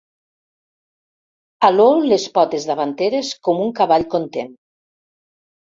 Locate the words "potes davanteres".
2.39-3.33